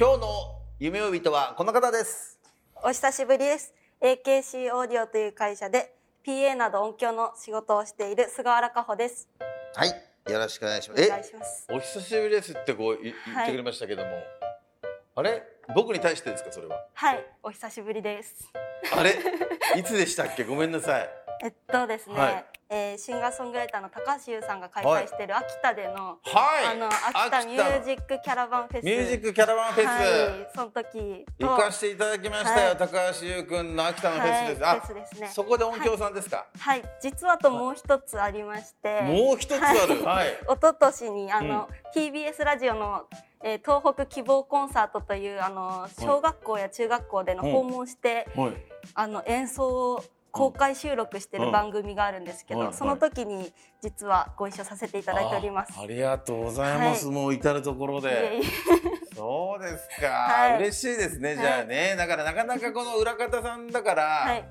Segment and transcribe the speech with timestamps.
[0.00, 0.28] 今日の
[0.78, 2.38] 夢追い人はこの方です。
[2.82, 3.74] お久しぶりです。
[4.00, 5.94] AKC オーディオという会社で
[6.26, 9.28] PA など音響の仕事をしている菅原加穂です。
[9.74, 9.88] はい
[10.32, 11.66] よろしくお願いしまおす願いします。
[11.70, 14.10] お久しぶりですってこうい言ってくれましたけども、
[15.16, 15.42] あれ？
[15.74, 16.82] 僕に対してですかそれは？
[16.94, 18.50] はい、お久しぶりです。
[18.96, 19.10] あれ？
[19.78, 20.44] いつでしたっけ？
[20.44, 21.08] ごめんなさい
[21.42, 22.44] えっとですね、はい。
[22.68, 25.26] えーシンガーソングライターの高橋優さんが開催してい。
[25.26, 26.66] る秋田での、はい。
[26.66, 28.84] あの秋田ミュージックキャラバンフェス。
[28.84, 32.76] ミュージックキャラバンフェス、はい、その時と行かせていただきましたよ、はい。
[32.76, 32.88] 高
[33.18, 35.30] 橋優君の秋田のフェスです、はいあフェスですね。
[35.32, 40.04] そこで音響さんですか、はい、実はともう一つありまして、もう一つある。
[40.04, 43.06] はい、一昨年にあの、TBS ラジオの、
[43.42, 48.52] えー東北希望コンサートというあの小学校や中学校での訪問して、はい。
[48.94, 55.72] あの演奏を公開収録してる番組があるんですけど、はいその時に実はご一緒させていただいております。
[55.78, 57.14] あありがとうございます、はい。
[57.14, 58.36] もう至る所で。
[58.36, 58.40] え
[59.14, 60.58] そうですか、はい。
[60.58, 61.36] 嬉しいですね。
[61.36, 64.44] じゃあね、だからなかなかこの裏方さんだから、はい、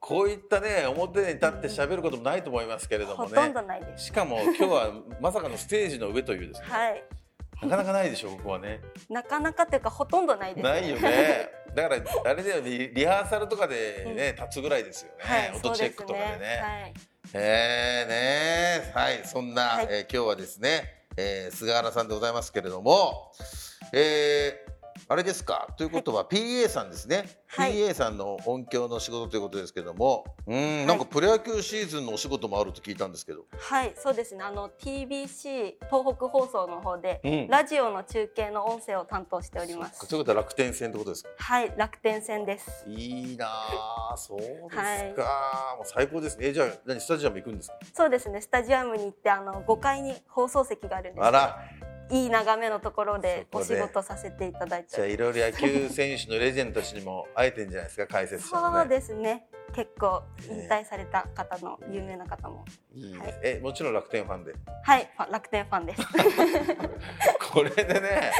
[0.00, 3.30] こういったね表に立って喋ることもないと思いますけれどもね。
[3.30, 4.06] ほとんどないです。
[4.06, 7.04] しかも今日はまさかのステージの上というですね、はい、
[7.62, 8.80] なかなかないでしょここはね。
[9.10, 11.50] なかなかというかほとんどないです、ないよね。
[11.74, 16.92] だからあれだよリリハーサルとかでね、立つぐらいですよね、はい、音チェックとかでね。
[17.24, 17.40] ですね。
[17.40, 19.86] えー、ねはいそんな、はい。
[19.90, 23.32] えー今日はですね、えー菅原さんでございますけれども
[23.92, 24.77] えー
[25.10, 25.68] あれですか？
[25.78, 27.72] ということは PA さんですね、はい。
[27.72, 30.26] PA さんの音響の仕事ということですけども。
[30.46, 33.46] うんなんかプロ野球シーズンのお仕事もあると聞いたんですけど。
[33.58, 34.42] はい、はい、そうですね。
[34.44, 37.48] あの TBC 東北放送の方で、うん。
[37.48, 40.04] ラジオの中継の音声を担当しております。
[40.04, 41.30] そういうことは楽天戦ってことですか？
[41.38, 42.84] はい、楽天戦です。
[42.86, 43.46] いいな
[44.12, 44.14] あ。
[44.14, 44.96] そうですか、は
[45.74, 45.76] い。
[45.78, 46.48] もう最高ですね。
[46.48, 47.78] えじゃあ何スタジアム行くんですか？
[47.94, 48.42] そうですね。
[48.42, 51.24] スタジアムに行ってあの5階に放送席があるんです。
[51.24, 51.58] あら
[52.10, 58.78] いい眺めのところでお仕事させていただいてじゃあいろいろ野球選手のレジェンドたちにも会えてんじゃないですか解説者のね。
[58.80, 59.46] そうですね。
[59.74, 62.64] 結構引退された方の有名な方も、
[62.94, 64.54] いいはいえもちろん楽天ファンで。
[64.82, 66.02] はい楽天ファンです。
[67.52, 68.32] これでね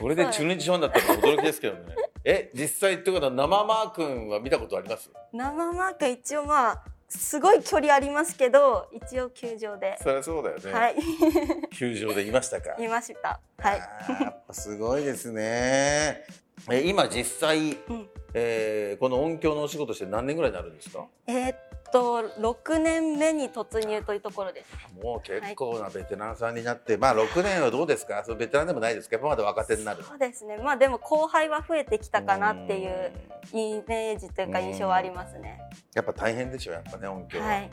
[0.00, 1.94] これで中日ファンだったら驚きですけどね。
[2.24, 5.10] え実際ってことは生マー君は見たことあります？
[5.32, 10.96] 生マーク一応まあすごい距離ありますけど一応球場で、そりゃそうだよね、はい。
[11.72, 12.74] 球場でいましたか？
[12.78, 13.40] いました。
[13.58, 13.78] はい。
[13.78, 16.24] やっぱすごいですね。
[16.70, 18.08] え今実際、うん。
[18.36, 21.06] えーこの音響のお仕事して何年ぐらいになるんですか？
[21.26, 21.58] えーっ
[21.94, 24.94] と6年目に突入というところです。
[25.00, 28.24] もう結構なベテランさんになって、まあ6年はどうですか？
[28.24, 30.02] そのベテランでもないですかやっぱまだ若手になる。
[30.02, 30.56] そうですね。
[30.56, 33.12] まあでも後輩は増えてきたかなっていう
[33.52, 35.60] イメージというか印象はありますね。
[35.94, 37.70] やっぱ大変でしょやっぱね音響は、はい。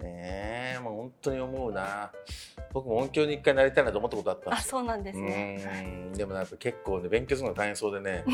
[0.00, 2.12] ねえもう本当に思うな。
[2.72, 4.78] 僕も音響に一回なりたいなと思ったことあったんですよ。
[4.78, 5.58] あそうなんですね。
[6.10, 6.12] うん。
[6.12, 8.24] でもやっぱ結構ね勉強するのが大変そうでね。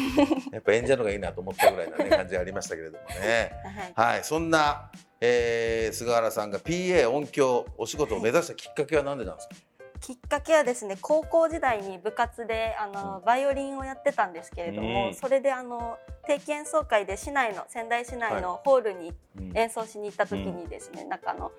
[0.52, 3.52] やっぱ演者の方がいいなと思ったぐらいな、ね、感じがありましたけれどもね。
[3.96, 4.14] はい。
[4.16, 4.24] はい。
[4.24, 4.90] そんな、
[5.20, 9.54] えー菅原さんが PA 音響お仕事を目指したきっかけは何でなんですか、
[10.00, 15.14] きっかけはですね高校時代に部活であのバイオリンをやってたんですけれども、うん。
[15.14, 19.56] それであの定期演奏会で市内の仙台市内のホールにうん。
[19.56, 21.52] 演奏しに行った時にですね、なんかあの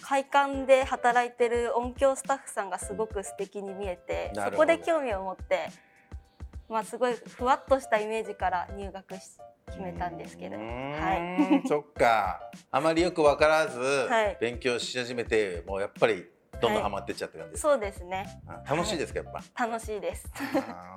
[0.00, 5.70] 会館で働いてる音響スタッフさんがすごく素敵に見えてそこで興味を持って、
[6.68, 9.38] まあ、すごいふわっとしたイメージから入学し
[9.74, 11.64] 決めたんですけど、うはーん。
[11.68, 12.40] そっか。
[12.70, 14.36] あまりよく分からずはい。
[14.40, 16.24] 勉強し始めて、もうやっぱり
[16.60, 18.40] どんどんハマってっちゃって感じですか、そうですね。
[18.48, 20.24] うん楽しいですかやっぱ、楽しいです。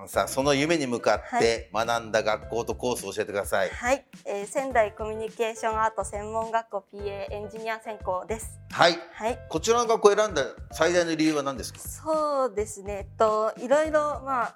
[0.05, 3.69] さあその夢に向かって学んだ学校とコースを教えてください。
[3.69, 8.59] はい、えー仙台コミュニケーションアート専門学校 PA エンジニア専攻です。
[8.71, 8.97] はい。
[9.11, 9.39] はい。
[9.49, 11.79] こちらの学校を選んだ最大の理由は何ですか？
[11.79, 14.55] そうですね、えっと、いろいろ、まあ、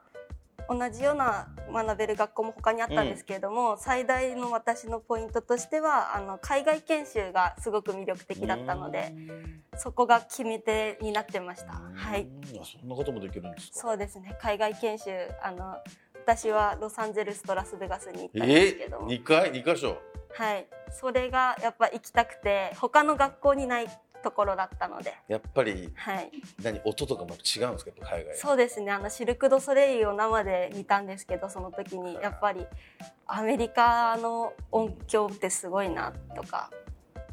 [0.74, 9.14] 同じような学べる学校も他にあったんですけれども、最大の私のポイントとしてはあの海外研修がすごく魅力的だったので
[9.78, 11.82] そこが決め手になってました。
[11.94, 12.28] はい、
[12.80, 13.80] そんなこともできるんですか？
[13.80, 14.38] そうですね。
[14.42, 15.12] 海外研修
[15.44, 15.76] あの
[16.24, 19.98] 私はロサンゼルスとラスベガスに行ったんですけえー、ども、2回？2箇所？
[20.34, 23.88] はい、それがやっぱ行きたくて他の学校にない
[24.22, 26.32] ところだったので、やっぱりはい、
[26.62, 27.92] 何音とかも違うんですか？
[28.02, 28.38] 海外。
[28.38, 28.92] そうですね。
[28.92, 32.66] あのシルク・ドゥ・ソレイユを生で見たんですけどその時にやっぱり
[33.28, 36.70] アメリカの音響ってすごいなとか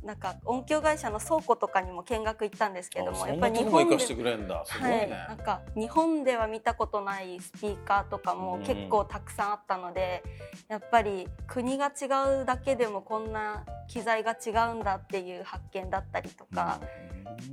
[0.03, 4.65] なんか音響会社の倉庫とかにも見学行ったんですけどもやっぱり日本でかしてくれんだ。
[4.65, 10.23] すごいはね、い、なんか日本では見たことないスピーカーとかも結構たくさんあったので、
[10.69, 16.81] やっぱり国が違うだけでもこんな機材が違うんだっていう発見だったりとか、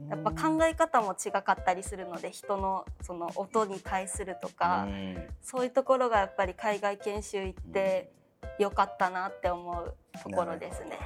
[0.09, 5.27] やっぱ考え方も違かったりするので人のその音に対するとか、うん。
[5.41, 8.11] そういうところがやっぱり海外研修行って
[8.59, 10.99] よかったなって思うところですね。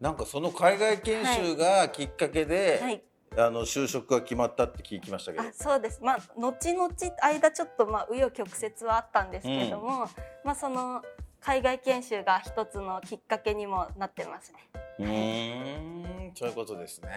[0.00, 3.02] なんかその海外研修がきっかけで、はい。
[3.36, 5.44] あの就職が決まったって聞きましたけど。
[5.44, 6.00] あそうです。
[6.02, 6.88] まあ後々
[7.20, 10.08] 間ちょっとまあ紆余曲折はあったんですけれども、
[10.44, 11.02] まあその
[11.48, 14.58] 海外研修が一つのきっかけにもなってますね。
[14.98, 17.08] うーんそういうことですね。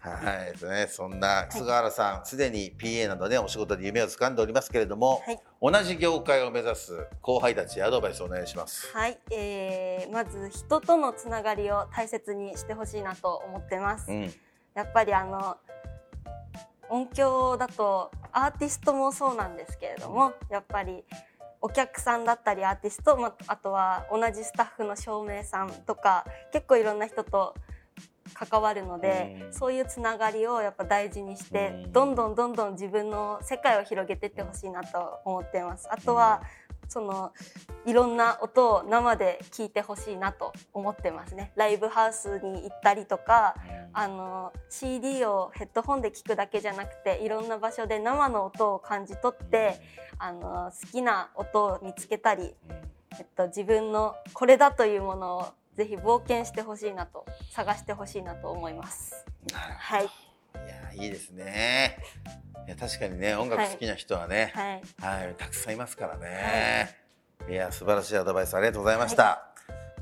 [0.00, 0.86] はい、ですね。
[0.88, 8.90] そんな菅原さん、すでに PA などね、お仕事で夢を掴んでおりますけれども、はい同じ業界を目指す後輩たちへアドバイスをお願いします。
[8.94, 14.10] はい、えー、まず人とのつながりを大切にしてほしいなと思ってます。
[14.10, 14.32] うん、
[14.74, 15.58] やっぱりあの
[16.88, 21.04] 音響だとアーティストもそうなんですけれどもやっぱり
[21.60, 27.54] お客さんだったりアーティスト、まあとは同じスタッフの照明さんとか結構いろんな人と
[28.34, 29.52] 関わるので、うん。
[29.52, 31.92] そういうつながりをやっぱ大事にして、うん。
[31.92, 35.88] どんどんどんどん自分の世界を広げていってほしいなと思っています。
[35.90, 36.42] あとは、
[36.88, 37.32] その
[37.86, 41.52] いろんな音を生で聞いてほしいなと思ってますね。
[41.56, 43.54] ライブハウスに行ったりとか、
[43.92, 49.80] あの CD をヘッドホンで聞くだけじゃなくていろんな場所で生の音を感じ取って
[50.18, 52.54] あの好きな音を見つけたり、
[53.18, 55.46] えっと、自分のこれだというものを
[55.76, 59.24] ぜひ冒険してほしいなと探してほしいなと思います。
[59.52, 60.08] はい、
[60.98, 61.98] いや、いいですね。
[62.66, 66.96] いや、確かにね、音楽好きな人はね、はい、はい、たくさんいますからね。
[67.48, 69.44] い、や、素晴らしいアドバイスありがとうございました。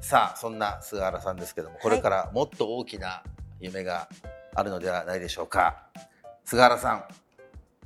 [0.00, 3.22] さあ、そんな菅原さんですけども、これからもっと大きな
[3.60, 4.08] 夢が
[4.54, 5.84] あるのではないでしょうか。
[6.44, 7.04] 菅原さん、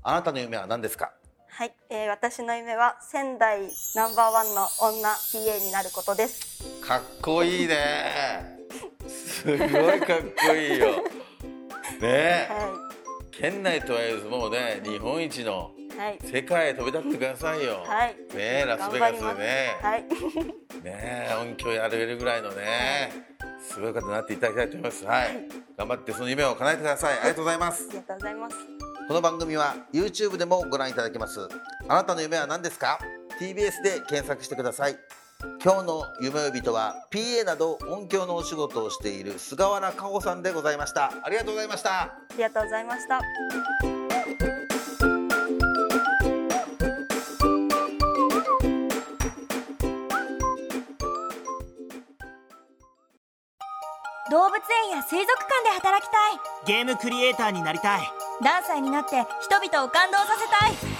[0.02, 1.12] あなたの夢は何ですか？
[1.48, 3.60] はい、えー私の夢は仙台
[3.94, 6.64] ナンバーワンの女 PA になることです。
[6.80, 8.56] かっこいいね。
[9.08, 10.86] すごいかっこいいよ。
[12.00, 12.69] ねえ、は
[13.32, 15.72] 県内とは言わずもうね、日本一の
[16.22, 17.82] 世界へ飛び立ってくださいよ。
[17.84, 19.76] はい、ねえ、ラスベガスでね。
[19.80, 23.12] はい、ねえ音響やれるぐらいのね
[23.60, 25.04] すごい方になっていただきたいと思います。
[25.04, 25.48] はい。
[25.76, 27.18] 頑張ってその夢を叶えてください。
[27.18, 27.88] ありがとうございます。
[27.88, 28.56] ありがとうございます。
[29.08, 31.48] この番組は YouTube でもご覧いただけます。
[31.88, 32.98] あなたの夢は何ですか
[33.40, 34.96] ？TBS で検索してください
[35.62, 41.12] 今日の夢呼人は PA など音響のお仕事をしている菅原佳穂さんでございました。
[41.22, 42.02] ありがとうございました。
[42.02, 43.20] ありがとうございました。
[54.30, 56.40] 動物園や水族館で働きたい。
[56.66, 58.00] ゲームクリエイターになりたい。
[58.42, 60.99] ダンサーになって人々を感動させたい